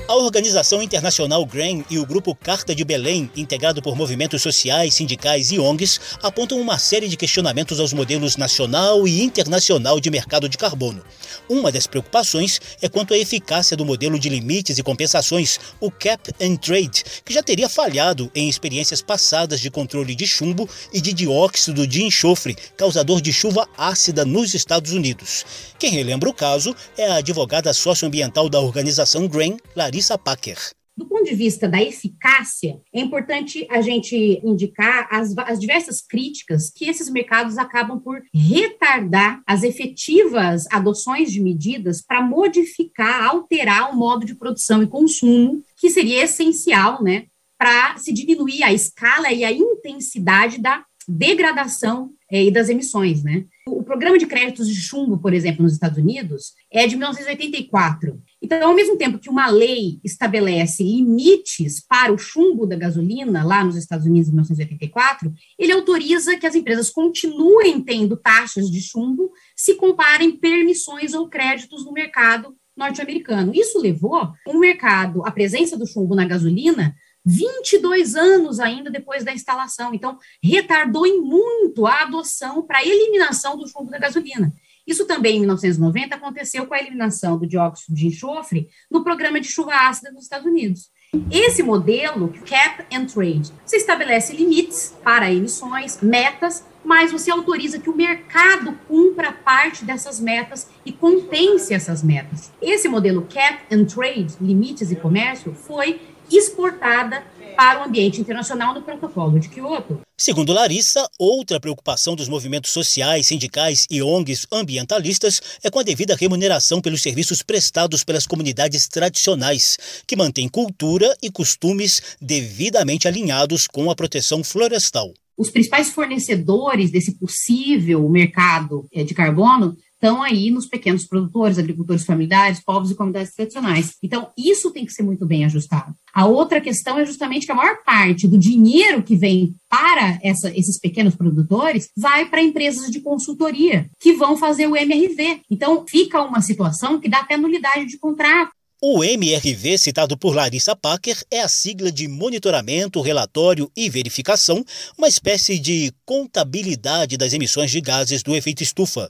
A 0.07 0.13
Organização 0.13 0.83
Internacional 0.83 1.43
GRAIN 1.47 1.83
e 1.89 1.97
o 1.97 2.05
Grupo 2.05 2.35
Carta 2.35 2.75
de 2.75 2.85
Belém, 2.85 3.27
integrado 3.35 3.81
por 3.81 3.95
movimentos 3.95 4.39
sociais, 4.39 4.93
sindicais 4.93 5.51
e 5.51 5.57
ONGs, 5.57 5.99
apontam 6.21 6.61
uma 6.61 6.77
série 6.77 7.07
de 7.07 7.17
questionamentos 7.17 7.79
aos 7.79 7.91
modelos 7.91 8.37
nacional 8.37 9.07
e 9.07 9.23
internacional 9.23 9.99
de 9.99 10.11
mercado 10.11 10.47
de 10.47 10.59
carbono. 10.59 11.03
Uma 11.49 11.71
das 11.71 11.87
preocupações 11.87 12.61
é 12.83 12.87
quanto 12.87 13.15
à 13.15 13.17
eficácia 13.17 13.75
do 13.75 13.83
modelo 13.83 14.19
de 14.19 14.29
limites 14.29 14.77
e 14.77 14.83
compensações, 14.83 15.59
o 15.79 15.89
Cap 15.89 16.31
and 16.39 16.57
Trade, 16.57 17.03
que 17.25 17.33
já 17.33 17.41
teria 17.41 17.67
falhado 17.67 18.29
em 18.35 18.47
experiências 18.47 19.01
passadas 19.01 19.59
de 19.59 19.71
controle 19.71 20.13
de 20.13 20.27
chumbo 20.27 20.69
e 20.93 21.01
de 21.01 21.13
dióxido 21.13 21.87
de 21.87 22.03
enxofre, 22.03 22.55
causador 22.77 23.19
de 23.21 23.33
chuva 23.33 23.67
ácida 23.75 24.23
nos 24.23 24.53
Estados 24.53 24.91
Unidos. 24.91 25.45
Quem 25.79 25.89
relembra 25.89 26.29
o 26.29 26.33
caso 26.33 26.75
é 26.95 27.07
a 27.07 27.15
advogada 27.15 27.73
socioambiental 27.73 28.47
da 28.49 28.59
organização 28.59 29.27
GRAIN, 29.27 29.57
Larissa 29.75 29.94
Packer. 30.23 30.57
Do 30.97 31.05
ponto 31.05 31.25
de 31.25 31.35
vista 31.35 31.67
da 31.67 31.81
eficácia, 31.81 32.79
é 32.93 33.01
importante 33.01 33.67
a 33.69 33.81
gente 33.81 34.15
indicar 34.45 35.09
as, 35.11 35.37
as, 35.39 35.59
diversas 35.59 36.01
críticas 36.01 36.71
que 36.73 36.85
esses 36.85 37.09
mercados 37.09 37.57
acabam 37.57 37.99
por 37.99 38.21
retardar 38.33 39.41
as 39.45 39.63
efetivas 39.63 40.65
adoções 40.71 41.33
de 41.33 41.41
medidas 41.41 42.01
para 42.01 42.21
modificar, 42.21 43.25
alterar 43.25 43.91
o 43.91 43.95
modo 43.97 44.25
de 44.25 44.35
produção 44.35 44.81
e 44.81 44.87
consumo, 44.87 45.61
que 45.75 45.89
seria 45.89 46.23
essencial, 46.23 47.03
né, 47.03 47.25
para 47.57 47.97
se 47.97 48.13
diminuir 48.13 48.63
a 48.63 48.71
escala 48.71 49.33
e 49.33 49.43
a 49.43 49.51
intensidade 49.51 50.61
da 50.61 50.85
degradação 51.07 52.11
e 52.31 52.51
das 52.51 52.69
emissões, 52.69 53.23
né? 53.23 53.45
O 53.67 53.83
programa 53.83 54.17
de 54.17 54.25
créditos 54.25 54.67
de 54.67 54.81
chumbo, 54.81 55.17
por 55.17 55.33
exemplo, 55.33 55.63
nos 55.63 55.73
Estados 55.73 55.97
Unidos, 55.97 56.53
é 56.71 56.87
de 56.87 56.95
1984. 56.95 58.19
Então, 58.41 58.69
ao 58.69 58.75
mesmo 58.75 58.97
tempo 58.97 59.19
que 59.19 59.29
uma 59.29 59.47
lei 59.47 59.99
estabelece 60.03 60.83
limites 60.83 61.83
para 61.85 62.13
o 62.13 62.17
chumbo 62.17 62.65
da 62.65 62.75
gasolina, 62.75 63.43
lá 63.43 63.63
nos 63.63 63.75
Estados 63.75 64.05
Unidos, 64.05 64.29
em 64.29 64.31
1984, 64.31 65.33
ele 65.57 65.71
autoriza 65.71 66.37
que 66.37 66.45
as 66.45 66.55
empresas 66.55 66.89
continuem 66.89 67.81
tendo 67.81 68.17
taxas 68.17 68.69
de 68.69 68.81
chumbo 68.81 69.31
se 69.55 69.75
comparem 69.75 70.37
permissões 70.37 71.13
ou 71.13 71.29
créditos 71.29 71.85
no 71.85 71.91
mercado 71.91 72.55
norte-americano. 72.75 73.53
Isso 73.55 73.79
levou 73.79 74.33
o 74.47 74.59
mercado, 74.59 75.25
a 75.25 75.31
presença 75.31 75.77
do 75.77 75.87
chumbo 75.87 76.15
na 76.15 76.25
gasolina, 76.25 76.95
22 77.25 78.15
anos 78.15 78.59
ainda 78.59 78.91
depois 78.91 79.23
da 79.23 79.33
instalação. 79.33 79.93
Então, 79.93 80.19
retardou 80.41 81.07
em 81.07 81.19
muito 81.19 81.87
a 81.87 82.03
adoção 82.03 82.61
para 82.61 82.79
a 82.79 82.85
eliminação 82.85 83.57
do 83.57 83.67
chumbo 83.67 83.89
da 83.89 83.97
gasolina. 83.97 84.53
Isso 84.85 85.07
também, 85.07 85.37
em 85.37 85.39
1990, 85.39 86.15
aconteceu 86.15 86.67
com 86.67 86.75
a 86.75 86.79
eliminação 86.79 87.39
do 87.39 87.47
dióxido 87.47 87.95
de 87.95 88.07
enxofre 88.07 88.69
no 88.89 89.03
programa 89.03 89.41
de 89.41 89.47
chuva 89.47 89.73
ácida 89.73 90.11
dos 90.11 90.23
Estados 90.23 90.45
Unidos. 90.45 90.91
Esse 91.31 91.63
modelo, 91.63 92.33
cap 92.47 92.85
and 92.93 93.05
trade, 93.05 93.51
você 93.65 93.77
estabelece 93.77 94.35
limites 94.35 94.93
para 95.03 95.31
emissões, 95.31 96.01
metas, 96.01 96.63
mas 96.83 97.11
você 97.11 97.31
autoriza 97.31 97.79
que 97.79 97.89
o 97.89 97.95
mercado 97.95 98.77
cumpra 98.87 99.31
parte 99.31 99.83
dessas 99.83 100.19
metas 100.19 100.67
e 100.85 100.91
compense 100.91 101.73
essas 101.73 102.03
metas. 102.03 102.51
Esse 102.61 102.87
modelo 102.87 103.27
cap 103.33 103.63
and 103.73 103.85
trade, 103.85 104.35
limites 104.39 104.91
e 104.91 104.95
comércio, 104.95 105.53
foi 105.53 105.99
exportada 106.31 107.23
para 107.55 107.81
o 107.81 107.83
ambiente 107.85 108.19
internacional 108.19 108.73
no 108.73 108.81
Protocolo 108.81 109.39
de 109.39 109.49
Kyoto. 109.49 110.01
Segundo 110.17 110.53
Larissa, 110.53 111.09
outra 111.17 111.59
preocupação 111.59 112.15
dos 112.15 112.27
movimentos 112.27 112.71
sociais, 112.71 113.27
sindicais 113.27 113.87
e 113.89 114.01
ONGs 114.01 114.45
ambientalistas 114.51 115.41
é 115.63 115.69
com 115.69 115.79
a 115.79 115.83
devida 115.83 116.15
remuneração 116.15 116.81
pelos 116.81 117.01
serviços 117.01 117.41
prestados 117.41 118.03
pelas 118.03 118.27
comunidades 118.27 118.87
tradicionais, 118.87 119.77
que 120.05 120.15
mantêm 120.15 120.47
cultura 120.47 121.15
e 121.21 121.31
costumes 121.31 122.17
devidamente 122.21 123.07
alinhados 123.07 123.67
com 123.67 123.89
a 123.89 123.95
proteção 123.95 124.43
florestal. 124.43 125.13
Os 125.37 125.49
principais 125.49 125.89
fornecedores 125.89 126.91
desse 126.91 127.13
possível 127.15 128.07
mercado 128.07 128.87
eh, 128.93 129.03
de 129.03 129.13
carbono 129.13 129.75
estão 130.05 130.21
aí 130.21 130.51
nos 130.51 130.67
pequenos 130.67 131.03
produtores, 131.03 131.57
agricultores 131.57 132.05
familiares, 132.05 132.63
povos 132.63 132.91
e 132.91 132.95
comunidades 132.95 133.33
tradicionais. 133.33 133.95
Então, 134.03 134.29
isso 134.37 134.71
tem 134.71 134.85
que 134.85 134.93
ser 134.93 135.01
muito 135.01 135.25
bem 135.25 135.43
ajustado. 135.45 135.95
A 136.13 136.27
outra 136.27 136.61
questão 136.61 136.99
é 136.99 137.05
justamente 137.05 137.47
que 137.47 137.51
a 137.51 137.55
maior 137.55 137.83
parte 137.83 138.27
do 138.27 138.37
dinheiro 138.37 139.01
que 139.01 139.15
vem 139.15 139.55
para 139.67 140.19
essa, 140.21 140.51
esses 140.55 140.79
pequenos 140.79 141.15
produtores 141.15 141.89
vai 141.97 142.29
para 142.29 142.43
empresas 142.43 142.91
de 142.91 142.99
consultoria 142.99 143.89
que 143.99 144.13
vão 144.13 144.37
fazer 144.37 144.67
o 144.67 144.75
MRV. 144.75 145.41
Então, 145.49 145.83
fica 145.89 146.21
uma 146.21 146.41
situação 146.41 146.99
que 146.99 147.09
dá 147.09 147.21
até 147.21 147.35
nulidade 147.35 147.87
de 147.87 147.97
contrato. 147.97 148.51
O 148.81 149.03
MRV, 149.03 149.79
citado 149.79 150.15
por 150.15 150.35
Larissa 150.35 150.75
Packer, 150.75 151.17
é 151.31 151.41
a 151.41 151.47
sigla 151.47 151.91
de 151.91 152.07
monitoramento, 152.07 153.01
relatório 153.01 153.71
e 153.75 153.89
verificação, 153.89 154.63
uma 154.95 155.07
espécie 155.07 155.57
de 155.57 155.91
contabilidade 156.05 157.17
das 157.17 157.33
emissões 157.33 157.71
de 157.71 157.81
gases 157.81 158.21
do 158.21 158.35
efeito 158.35 158.61
estufa. 158.61 159.09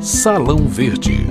Salão 0.00 0.68
Verde. 0.68 1.26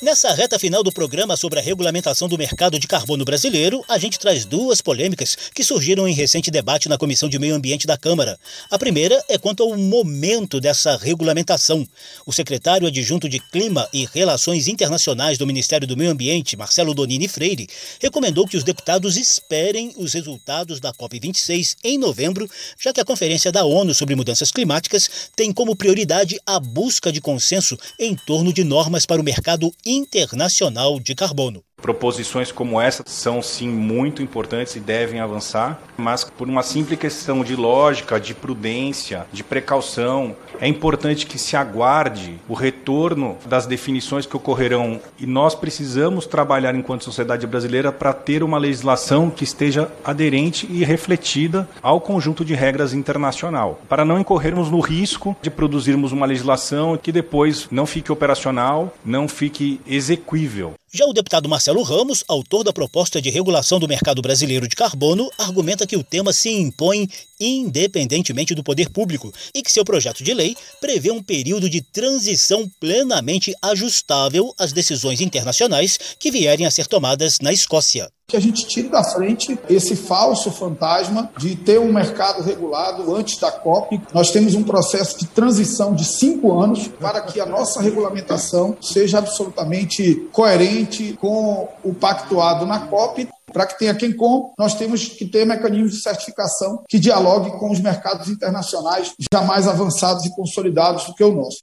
Nessa 0.00 0.32
reta 0.32 0.60
final 0.60 0.84
do 0.84 0.92
programa 0.92 1.36
sobre 1.36 1.58
a 1.58 1.62
regulamentação 1.62 2.28
do 2.28 2.38
mercado 2.38 2.78
de 2.78 2.86
carbono 2.86 3.24
brasileiro, 3.24 3.84
a 3.88 3.98
gente 3.98 4.16
traz 4.16 4.44
duas 4.44 4.80
polêmicas 4.80 5.36
que 5.52 5.64
surgiram 5.64 6.06
em 6.06 6.14
recente 6.14 6.52
debate 6.52 6.88
na 6.88 6.96
Comissão 6.96 7.28
de 7.28 7.36
Meio 7.36 7.56
Ambiente 7.56 7.84
da 7.84 7.98
Câmara. 7.98 8.38
A 8.70 8.78
primeira 8.78 9.20
é 9.28 9.36
quanto 9.36 9.64
ao 9.64 9.76
momento 9.76 10.60
dessa 10.60 10.96
regulamentação. 10.96 11.84
O 12.24 12.32
secretário 12.32 12.86
adjunto 12.86 13.28
de 13.28 13.40
Clima 13.40 13.88
e 13.92 14.06
Relações 14.14 14.68
Internacionais 14.68 15.36
do 15.36 15.44
Ministério 15.44 15.84
do 15.84 15.96
Meio 15.96 16.12
Ambiente, 16.12 16.56
Marcelo 16.56 16.94
Donini 16.94 17.26
Freire, 17.26 17.66
recomendou 18.00 18.46
que 18.46 18.56
os 18.56 18.62
deputados 18.62 19.16
esperem 19.16 19.92
os 19.96 20.14
resultados 20.14 20.78
da 20.78 20.92
COP26 20.92 21.74
em 21.82 21.98
novembro, 21.98 22.48
já 22.78 22.92
que 22.92 23.00
a 23.00 23.04
Conferência 23.04 23.50
da 23.50 23.64
ONU 23.64 23.92
sobre 23.92 24.14
Mudanças 24.14 24.52
Climáticas 24.52 25.10
tem 25.34 25.52
como 25.52 25.74
prioridade 25.74 26.38
a 26.46 26.60
busca 26.60 27.10
de 27.10 27.20
consenso 27.20 27.76
em 27.98 28.14
torno 28.14 28.52
de 28.52 28.62
normas 28.62 29.04
para 29.04 29.20
o 29.20 29.24
mercado 29.24 29.72
internacional 29.88 31.00
de 31.02 31.14
carbono. 31.14 31.67
Proposições 31.80 32.50
como 32.50 32.80
essa 32.80 33.04
são 33.06 33.40
sim 33.40 33.68
muito 33.68 34.20
importantes 34.20 34.74
e 34.74 34.80
devem 34.80 35.20
avançar, 35.20 35.80
mas 35.96 36.24
por 36.24 36.48
uma 36.48 36.62
simples 36.62 36.98
questão 36.98 37.44
de 37.44 37.54
lógica, 37.54 38.18
de 38.18 38.34
prudência, 38.34 39.26
de 39.32 39.44
precaução, 39.44 40.34
é 40.60 40.66
importante 40.66 41.24
que 41.24 41.38
se 41.38 41.56
aguarde 41.56 42.40
o 42.48 42.54
retorno 42.54 43.36
das 43.46 43.64
definições 43.64 44.26
que 44.26 44.36
ocorrerão 44.36 45.00
e 45.18 45.26
nós 45.26 45.54
precisamos 45.54 46.26
trabalhar 46.26 46.74
enquanto 46.74 47.04
sociedade 47.04 47.46
brasileira 47.46 47.92
para 47.92 48.12
ter 48.12 48.42
uma 48.42 48.58
legislação 48.58 49.30
que 49.30 49.44
esteja 49.44 49.90
aderente 50.04 50.66
e 50.68 50.84
refletida 50.84 51.68
ao 51.80 52.00
conjunto 52.00 52.44
de 52.44 52.54
regras 52.54 52.92
internacional, 52.92 53.80
para 53.88 54.04
não 54.04 54.18
incorrermos 54.18 54.70
no 54.70 54.80
risco 54.80 55.36
de 55.40 55.48
produzirmos 55.50 56.10
uma 56.10 56.26
legislação 56.26 56.96
que 56.96 57.12
depois 57.12 57.68
não 57.70 57.86
fique 57.86 58.10
operacional, 58.10 58.92
não 59.04 59.28
fique 59.28 59.80
exequível. 59.86 60.74
Já 60.90 61.04
o 61.04 61.12
deputado 61.12 61.50
Marcelo 61.50 61.82
Ramos, 61.82 62.24
autor 62.26 62.64
da 62.64 62.72
proposta 62.72 63.20
de 63.20 63.28
regulação 63.28 63.78
do 63.78 63.86
mercado 63.86 64.22
brasileiro 64.22 64.66
de 64.66 64.74
carbono, 64.74 65.30
argumenta 65.36 65.86
que 65.86 65.98
o 65.98 66.02
tema 66.02 66.32
se 66.32 66.48
impõe 66.48 67.06
independentemente 67.40 68.54
do 68.54 68.64
poder 68.64 68.90
público 68.90 69.32
e 69.54 69.62
que 69.62 69.72
seu 69.72 69.84
projeto 69.84 70.22
de 70.22 70.34
lei 70.34 70.56
prevê 70.80 71.10
um 71.10 71.22
período 71.22 71.68
de 71.68 71.80
transição 71.80 72.70
plenamente 72.80 73.54
ajustável 73.62 74.54
às 74.58 74.72
decisões 74.72 75.20
internacionais 75.20 75.98
que 76.18 76.30
vierem 76.30 76.66
a 76.66 76.70
ser 76.70 76.86
tomadas 76.86 77.38
na 77.40 77.52
Escócia 77.52 78.10
que 78.30 78.36
a 78.36 78.40
gente 78.40 78.66
tire 78.66 78.90
da 78.90 79.02
frente 79.02 79.58
esse 79.70 79.96
falso 79.96 80.50
fantasma 80.50 81.30
de 81.38 81.56
ter 81.56 81.80
um 81.80 81.90
mercado 81.90 82.42
regulado 82.42 83.16
antes 83.16 83.38
da 83.38 83.50
COP. 83.50 83.98
Nós 84.12 84.30
temos 84.30 84.54
um 84.54 84.62
processo 84.62 85.18
de 85.18 85.26
transição 85.26 85.94
de 85.94 86.04
cinco 86.04 86.60
anos 86.60 86.88
para 86.88 87.22
que 87.22 87.40
a 87.40 87.46
nossa 87.46 87.80
regulamentação 87.80 88.76
seja 88.82 89.16
absolutamente 89.16 90.28
coerente 90.30 91.16
com 91.18 91.68
o 91.82 91.94
pactuado 91.94 92.66
na 92.66 92.80
COP. 92.80 93.26
Para 93.52 93.66
que 93.66 93.78
tenha 93.78 93.94
quem 93.94 94.12
compre, 94.12 94.52
nós 94.58 94.74
temos 94.74 95.06
que 95.06 95.26
ter 95.26 95.44
mecanismos 95.44 95.92
de 95.92 96.02
certificação 96.02 96.82
que 96.88 96.98
dialogue 96.98 97.50
com 97.58 97.70
os 97.70 97.80
mercados 97.80 98.28
internacionais 98.28 99.12
já 99.32 99.42
mais 99.42 99.66
avançados 99.66 100.24
e 100.24 100.34
consolidados 100.34 101.04
do 101.06 101.14
que 101.14 101.24
o 101.24 101.34
nosso. 101.34 101.62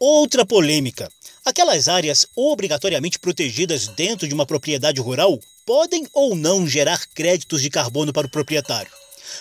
Outra 0.00 0.44
polêmica. 0.44 1.08
Aquelas 1.44 1.88
áreas 1.88 2.26
obrigatoriamente 2.36 3.18
protegidas 3.18 3.88
dentro 3.88 4.26
de 4.28 4.34
uma 4.34 4.46
propriedade 4.46 5.00
rural 5.00 5.38
podem 5.66 6.06
ou 6.12 6.34
não 6.34 6.66
gerar 6.66 7.00
créditos 7.14 7.62
de 7.62 7.70
carbono 7.70 8.12
para 8.12 8.26
o 8.26 8.30
proprietário. 8.30 8.90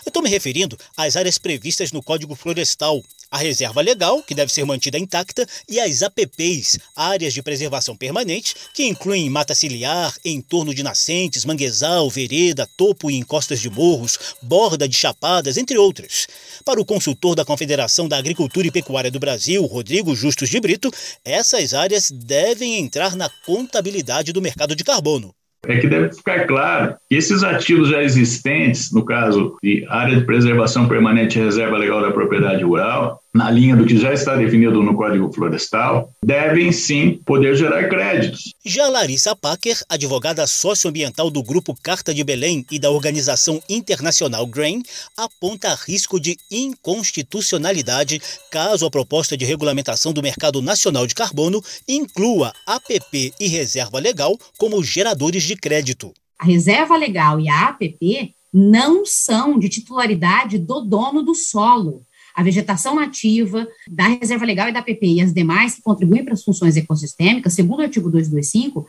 Eu 0.05 0.09
estou 0.09 0.21
me 0.21 0.29
referindo 0.29 0.77
às 0.95 1.15
áreas 1.15 1.37
previstas 1.37 1.91
no 1.91 2.01
Código 2.01 2.35
Florestal, 2.35 3.01
a 3.31 3.37
reserva 3.37 3.79
legal, 3.79 4.21
que 4.21 4.35
deve 4.35 4.51
ser 4.51 4.65
mantida 4.65 4.99
intacta, 4.99 5.47
e 5.67 5.79
as 5.79 6.03
APPs, 6.03 6.77
áreas 6.95 7.33
de 7.33 7.41
preservação 7.41 7.95
permanente, 7.95 8.53
que 8.73 8.85
incluem 8.85 9.29
mata 9.29 9.55
ciliar, 9.55 10.13
entorno 10.25 10.75
de 10.75 10.83
nascentes, 10.83 11.45
manguezal, 11.45 12.09
vereda, 12.09 12.67
topo 12.77 13.09
e 13.09 13.15
encostas 13.15 13.61
de 13.61 13.69
morros, 13.69 14.19
borda 14.41 14.87
de 14.87 14.95
chapadas, 14.95 15.57
entre 15.57 15.77
outras. 15.77 16.27
Para 16.65 16.81
o 16.81 16.85
consultor 16.85 17.33
da 17.35 17.45
Confederação 17.45 18.09
da 18.09 18.17
Agricultura 18.17 18.67
e 18.67 18.71
Pecuária 18.71 19.09
do 19.09 19.19
Brasil, 19.19 19.65
Rodrigo 19.65 20.13
Justus 20.13 20.49
de 20.49 20.59
Brito, 20.59 20.91
essas 21.23 21.73
áreas 21.73 22.11
devem 22.11 22.77
entrar 22.77 23.15
na 23.15 23.29
contabilidade 23.45 24.33
do 24.33 24.41
mercado 24.41 24.75
de 24.75 24.83
carbono 24.83 25.33
é 25.67 25.77
que 25.77 25.87
deve 25.87 26.11
ficar 26.11 26.47
claro 26.47 26.95
que 27.07 27.15
esses 27.15 27.43
ativos 27.43 27.89
já 27.89 28.01
existentes, 28.01 28.91
no 28.91 29.05
caso 29.05 29.57
de 29.61 29.85
área 29.89 30.17
de 30.17 30.25
preservação 30.25 30.87
permanente 30.87 31.37
e 31.37 31.43
reserva 31.43 31.77
legal 31.77 32.01
da 32.01 32.11
propriedade 32.11 32.63
rural, 32.63 33.20
na 33.33 33.49
linha 33.49 33.75
do 33.75 33.85
que 33.85 33.97
já 33.97 34.13
está 34.13 34.35
definido 34.35 34.83
no 34.83 34.95
Código 34.95 35.31
Florestal, 35.33 36.11
devem 36.23 36.71
sim 36.71 37.21
poder 37.25 37.55
gerar 37.55 37.87
créditos. 37.87 38.53
Já 38.65 38.87
Larissa 38.89 39.35
Packer, 39.35 39.77
advogada 39.87 40.45
socioambiental 40.45 41.29
do 41.29 41.41
Grupo 41.41 41.75
Carta 41.81 42.13
de 42.13 42.23
Belém 42.23 42.65
e 42.69 42.77
da 42.77 42.91
organização 42.91 43.61
internacional 43.69 44.45
GRAIN, 44.45 44.83
aponta 45.15 45.73
risco 45.87 46.19
de 46.19 46.37
inconstitucionalidade 46.51 48.21
caso 48.51 48.85
a 48.85 48.91
proposta 48.91 49.37
de 49.37 49.45
regulamentação 49.45 50.11
do 50.11 50.21
mercado 50.21 50.61
nacional 50.61 51.07
de 51.07 51.15
carbono 51.15 51.63
inclua 51.87 52.53
APP 52.65 53.33
e 53.39 53.47
reserva 53.47 53.99
legal 53.99 54.37
como 54.57 54.83
geradores 54.83 55.43
de 55.43 55.55
crédito. 55.55 56.13
A 56.37 56.45
reserva 56.45 56.97
legal 56.97 57.39
e 57.39 57.47
a 57.47 57.69
APP 57.69 58.33
não 58.53 59.05
são 59.05 59.57
de 59.57 59.69
titularidade 59.69 60.57
do 60.57 60.81
dono 60.81 61.23
do 61.23 61.33
solo 61.33 62.05
a 62.35 62.43
vegetação 62.43 62.95
nativa, 62.95 63.67
da 63.89 64.07
reserva 64.07 64.45
legal 64.45 64.69
e 64.69 64.73
da 64.73 64.81
PP 64.81 65.05
e 65.05 65.21
as 65.21 65.33
demais 65.33 65.75
que 65.75 65.81
contribuem 65.81 66.23
para 66.23 66.33
as 66.33 66.43
funções 66.43 66.77
ecossistêmicas, 66.77 67.53
segundo 67.53 67.79
o 67.79 67.83
artigo 67.83 68.09
225, 68.09 68.85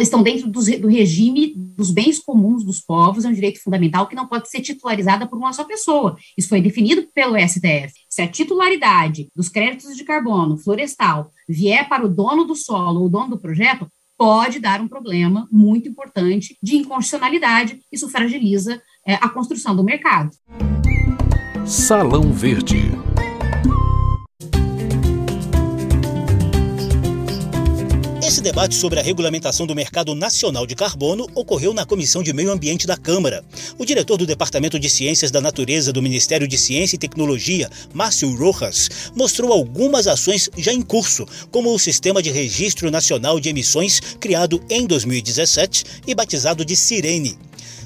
estão 0.00 0.22
dentro 0.22 0.48
do, 0.48 0.60
do 0.78 0.88
regime 0.88 1.54
dos 1.56 1.90
bens 1.90 2.18
comuns 2.18 2.64
dos 2.64 2.80
povos, 2.80 3.24
é 3.24 3.28
um 3.28 3.32
direito 3.32 3.62
fundamental 3.62 4.06
que 4.06 4.16
não 4.16 4.26
pode 4.26 4.50
ser 4.50 4.60
titularizada 4.60 5.26
por 5.26 5.38
uma 5.38 5.52
só 5.52 5.64
pessoa. 5.64 6.16
Isso 6.36 6.48
foi 6.48 6.60
definido 6.60 7.06
pelo 7.14 7.36
STF. 7.38 7.92
Se 8.08 8.22
a 8.22 8.28
titularidade 8.28 9.28
dos 9.34 9.48
créditos 9.48 9.96
de 9.96 10.04
carbono 10.04 10.56
florestal 10.56 11.30
vier 11.48 11.88
para 11.88 12.04
o 12.04 12.08
dono 12.08 12.44
do 12.44 12.54
solo 12.54 13.00
ou 13.00 13.06
o 13.06 13.10
dono 13.10 13.30
do 13.30 13.38
projeto, 13.38 13.86
pode 14.20 14.58
dar 14.58 14.82
um 14.82 14.88
problema 14.88 15.48
muito 15.50 15.88
importante 15.88 16.54
de 16.62 16.76
inconstitucionalidade. 16.76 17.80
Isso 17.90 18.06
fragiliza 18.10 18.78
é, 19.06 19.14
a 19.14 19.30
construção 19.30 19.74
do 19.74 19.82
mercado. 19.82 20.30
Salão 21.70 22.32
Verde. 22.32 22.90
Esse 28.20 28.40
debate 28.40 28.74
sobre 28.74 28.98
a 28.98 29.02
regulamentação 29.02 29.68
do 29.68 29.74
mercado 29.76 30.12
nacional 30.16 30.66
de 30.66 30.74
carbono 30.74 31.28
ocorreu 31.32 31.72
na 31.72 31.86
Comissão 31.86 32.24
de 32.24 32.32
Meio 32.32 32.50
Ambiente 32.50 32.88
da 32.88 32.96
Câmara. 32.96 33.44
O 33.78 33.86
diretor 33.86 34.16
do 34.16 34.26
Departamento 34.26 34.80
de 34.80 34.90
Ciências 34.90 35.30
da 35.30 35.40
Natureza 35.40 35.92
do 35.92 36.02
Ministério 36.02 36.48
de 36.48 36.58
Ciência 36.58 36.96
e 36.96 36.98
Tecnologia, 36.98 37.70
Márcio 37.94 38.34
Rojas, 38.34 39.12
mostrou 39.14 39.52
algumas 39.52 40.08
ações 40.08 40.50
já 40.58 40.72
em 40.72 40.82
curso, 40.82 41.24
como 41.52 41.72
o 41.72 41.78
Sistema 41.78 42.20
de 42.20 42.32
Registro 42.32 42.90
Nacional 42.90 43.38
de 43.38 43.48
Emissões, 43.48 44.00
criado 44.18 44.60
em 44.68 44.88
2017 44.88 45.84
e 46.04 46.16
batizado 46.16 46.64
de 46.64 46.74
Sirene. 46.74 47.38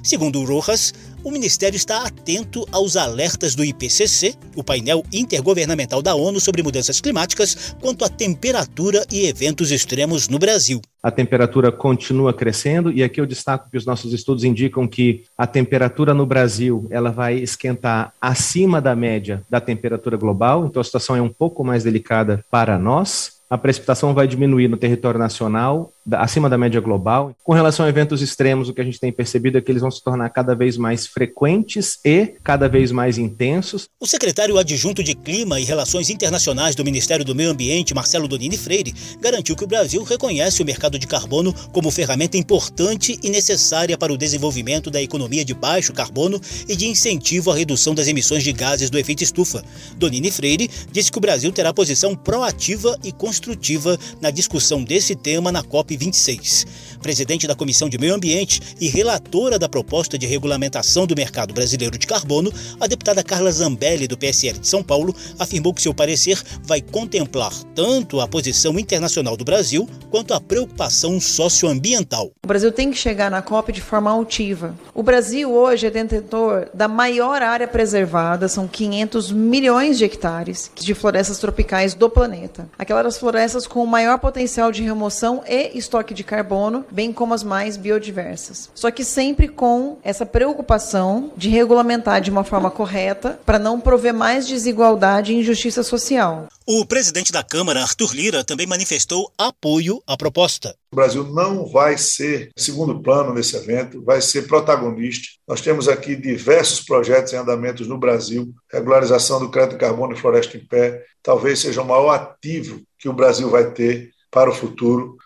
Segundo 0.02 0.44
Rojas, 0.44 0.92
o 1.24 1.30
Ministério 1.30 1.76
está 1.76 2.06
atento 2.06 2.66
aos 2.70 2.96
alertas 2.96 3.54
do 3.54 3.64
IPCC, 3.64 4.34
o 4.54 4.62
painel 4.62 5.02
intergovernamental 5.10 6.02
da 6.02 6.14
ONU 6.14 6.38
sobre 6.38 6.62
mudanças 6.62 7.00
climáticas, 7.00 7.74
quanto 7.80 8.04
à 8.04 8.08
temperatura 8.10 9.04
e 9.10 9.26
eventos 9.26 9.72
extremos 9.72 10.28
no 10.28 10.38
Brasil. 10.38 10.82
A 11.02 11.10
temperatura 11.10 11.72
continua 11.72 12.32
crescendo 12.32 12.92
e 12.92 13.02
aqui 13.02 13.20
eu 13.20 13.26
destaco 13.26 13.70
que 13.70 13.78
os 13.78 13.86
nossos 13.86 14.12
estudos 14.12 14.44
indicam 14.44 14.86
que 14.86 15.24
a 15.36 15.46
temperatura 15.46 16.12
no 16.12 16.26
Brasil 16.26 16.86
ela 16.90 17.10
vai 17.10 17.36
esquentar 17.36 18.12
acima 18.20 18.80
da 18.80 18.94
média 18.94 19.42
da 19.48 19.60
temperatura 19.60 20.16
global, 20.16 20.66
então 20.66 20.80
a 20.80 20.84
situação 20.84 21.16
é 21.16 21.22
um 21.22 21.28
pouco 21.28 21.64
mais 21.64 21.84
delicada 21.84 22.44
para 22.50 22.78
nós 22.78 23.34
a 23.54 23.58
precipitação 23.58 24.12
vai 24.14 24.26
diminuir 24.26 24.66
no 24.66 24.76
território 24.76 25.20
nacional, 25.20 25.92
acima 26.12 26.48
da 26.48 26.58
média 26.58 26.80
global. 26.80 27.34
Com 27.42 27.52
relação 27.52 27.86
a 27.86 27.88
eventos 27.88 28.20
extremos, 28.20 28.68
o 28.68 28.74
que 28.74 28.80
a 28.80 28.84
gente 28.84 29.00
tem 29.00 29.12
percebido 29.12 29.58
é 29.58 29.60
que 29.60 29.70
eles 29.70 29.82
vão 29.82 29.90
se 29.90 30.02
tornar 30.02 30.28
cada 30.30 30.54
vez 30.54 30.76
mais 30.76 31.06
frequentes 31.06 31.98
e 32.04 32.34
cada 32.42 32.68
vez 32.68 32.92
mais 32.92 33.18
intensos. 33.18 33.88
O 33.98 34.06
secretário 34.06 34.58
adjunto 34.58 35.02
de 35.02 35.14
Clima 35.14 35.60
e 35.60 35.64
Relações 35.64 36.10
Internacionais 36.10 36.74
do 36.74 36.84
Ministério 36.84 37.24
do 37.24 37.34
Meio 37.34 37.50
Ambiente, 37.50 37.94
Marcelo 37.94 38.28
Donini 38.28 38.56
Freire, 38.56 38.94
garantiu 39.20 39.56
que 39.56 39.64
o 39.64 39.66
Brasil 39.66 40.02
reconhece 40.02 40.62
o 40.62 40.66
mercado 40.66 40.98
de 40.98 41.06
carbono 41.06 41.54
como 41.72 41.90
ferramenta 41.90 42.36
importante 42.36 43.18
e 43.22 43.30
necessária 43.30 43.96
para 43.96 44.12
o 44.12 44.18
desenvolvimento 44.18 44.90
da 44.90 45.00
economia 45.00 45.44
de 45.44 45.54
baixo 45.54 45.92
carbono 45.92 46.40
e 46.68 46.76
de 46.76 46.86
incentivo 46.86 47.50
à 47.50 47.54
redução 47.54 47.94
das 47.94 48.08
emissões 48.08 48.42
de 48.42 48.52
gases 48.52 48.90
do 48.90 48.98
efeito 48.98 49.22
estufa. 49.22 49.64
Donini 49.96 50.30
Freire 50.30 50.70
disse 50.92 51.10
que 51.10 51.18
o 51.18 51.20
Brasil 51.20 51.50
terá 51.52 51.72
posição 51.72 52.14
proativa 52.14 52.98
e 53.02 53.12
construtiva 53.12 53.98
na 54.20 54.30
discussão 54.30 54.82
desse 54.82 55.14
tema 55.14 55.50
na 55.50 55.62
COP26. 55.98 56.66
Presidente 57.00 57.46
da 57.46 57.54
Comissão 57.54 57.88
de 57.88 57.98
Meio 57.98 58.14
Ambiente 58.14 58.62
e 58.80 58.88
relatora 58.88 59.58
da 59.58 59.68
proposta 59.68 60.16
de 60.16 60.26
regulamentação 60.26 61.06
do 61.06 61.14
mercado 61.14 61.52
brasileiro 61.52 61.98
de 61.98 62.06
carbono, 62.06 62.50
a 62.80 62.86
deputada 62.86 63.22
Carla 63.22 63.52
Zambelli, 63.52 64.08
do 64.08 64.16
PSL 64.16 64.58
de 64.58 64.66
São 64.66 64.82
Paulo, 64.82 65.14
afirmou 65.38 65.74
que 65.74 65.82
seu 65.82 65.92
parecer 65.92 66.42
vai 66.62 66.80
contemplar 66.80 67.52
tanto 67.74 68.20
a 68.20 68.28
posição 68.28 68.78
internacional 68.78 69.36
do 69.36 69.44
Brasil 69.44 69.88
quanto 70.10 70.32
a 70.32 70.40
preocupação 70.40 71.20
socioambiental. 71.20 72.30
O 72.42 72.48
Brasil 72.48 72.72
tem 72.72 72.90
que 72.90 72.96
chegar 72.96 73.30
na 73.30 73.42
COP 73.42 73.70
de 73.70 73.82
forma 73.82 74.10
altiva. 74.10 74.74
O 74.94 75.02
Brasil 75.02 75.52
hoje 75.52 75.86
é 75.86 75.90
detentor 75.90 76.68
da 76.72 76.88
maior 76.88 77.42
área 77.42 77.68
preservada, 77.68 78.48
são 78.48 78.66
500 78.66 79.30
milhões 79.30 79.98
de 79.98 80.04
hectares 80.04 80.70
de 80.74 80.94
florestas 80.94 81.38
tropicais 81.38 81.92
do 81.92 82.08
planeta. 82.08 82.66
Aquelas 82.78 83.18
florestas 83.18 83.66
com 83.66 83.82
o 83.82 83.86
maior 83.86 84.18
potencial 84.18 84.72
de 84.72 84.82
remoção 84.82 85.42
e 85.46 85.76
estoque 85.84 86.12
de 86.12 86.24
carbono, 86.24 86.84
bem 86.90 87.12
como 87.12 87.34
as 87.34 87.42
mais 87.42 87.76
biodiversas. 87.76 88.70
Só 88.74 88.90
que 88.90 89.04
sempre 89.04 89.48
com 89.48 89.98
essa 90.02 90.26
preocupação 90.26 91.32
de 91.36 91.48
regulamentar 91.48 92.20
de 92.20 92.30
uma 92.30 92.44
forma 92.44 92.70
correta 92.70 93.38
para 93.46 93.58
não 93.58 93.80
prover 93.80 94.12
mais 94.12 94.46
desigualdade 94.46 95.32
e 95.32 95.36
injustiça 95.36 95.82
social. 95.82 96.48
O 96.66 96.86
presidente 96.86 97.30
da 97.30 97.42
Câmara, 97.42 97.82
Arthur 97.82 98.14
Lira, 98.14 98.42
também 98.42 98.66
manifestou 98.66 99.30
apoio 99.36 100.02
à 100.06 100.16
proposta. 100.16 100.74
O 100.92 100.96
Brasil 100.96 101.24
não 101.24 101.66
vai 101.66 101.98
ser 101.98 102.50
segundo 102.56 103.02
plano 103.02 103.34
nesse 103.34 103.54
evento, 103.56 104.02
vai 104.02 104.22
ser 104.22 104.46
protagonista. 104.46 105.28
Nós 105.46 105.60
temos 105.60 105.88
aqui 105.88 106.16
diversos 106.16 106.80
projetos 106.80 107.34
em 107.34 107.36
andamentos 107.36 107.86
no 107.86 107.98
Brasil, 107.98 108.54
regularização 108.72 109.40
do 109.40 109.50
crédito 109.50 109.72
de 109.72 109.78
carbono 109.78 110.14
e 110.14 110.18
floresta 110.18 110.56
em 110.56 110.64
pé, 110.64 111.04
talvez 111.22 111.58
seja 111.58 111.82
o 111.82 111.86
maior 111.86 112.10
ativo 112.10 112.80
que 112.98 113.08
o 113.10 113.12
Brasil 113.12 113.50
vai 113.50 113.70
ter 113.72 114.10
para 114.30 114.48
o 114.50 114.54
futuro. 114.54 115.16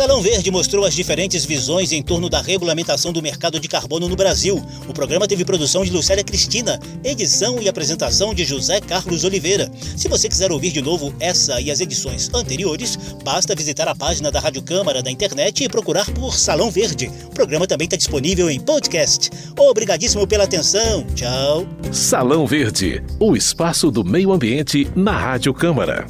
Salão 0.00 0.22
Verde 0.22 0.50
mostrou 0.50 0.86
as 0.86 0.94
diferentes 0.94 1.44
visões 1.44 1.92
em 1.92 2.02
torno 2.02 2.30
da 2.30 2.40
regulamentação 2.40 3.12
do 3.12 3.20
mercado 3.20 3.60
de 3.60 3.68
carbono 3.68 4.08
no 4.08 4.16
Brasil. 4.16 4.58
O 4.88 4.94
programa 4.94 5.28
teve 5.28 5.44
produção 5.44 5.84
de 5.84 5.90
Lucélia 5.90 6.24
Cristina, 6.24 6.80
edição 7.04 7.60
e 7.60 7.68
apresentação 7.68 8.32
de 8.32 8.42
José 8.42 8.80
Carlos 8.80 9.24
Oliveira. 9.24 9.70
Se 9.98 10.08
você 10.08 10.26
quiser 10.26 10.50
ouvir 10.50 10.70
de 10.70 10.80
novo 10.80 11.14
essa 11.20 11.60
e 11.60 11.70
as 11.70 11.80
edições 11.80 12.30
anteriores, 12.32 12.96
basta 13.22 13.54
visitar 13.54 13.88
a 13.88 13.94
página 13.94 14.30
da 14.30 14.40
Rádio 14.40 14.62
Câmara 14.62 15.02
da 15.02 15.10
internet 15.10 15.64
e 15.64 15.68
procurar 15.68 16.10
por 16.12 16.34
Salão 16.34 16.70
Verde. 16.70 17.12
O 17.26 17.34
programa 17.34 17.66
também 17.66 17.84
está 17.84 17.98
disponível 17.98 18.48
em 18.50 18.58
podcast. 18.58 19.28
Obrigadíssimo 19.54 20.26
pela 20.26 20.44
atenção. 20.44 21.04
Tchau. 21.14 21.66
Salão 21.92 22.46
Verde, 22.46 23.04
o 23.18 23.36
espaço 23.36 23.90
do 23.90 24.02
meio 24.02 24.32
ambiente 24.32 24.90
na 24.96 25.12
Rádio 25.12 25.52
Câmara. 25.52 26.06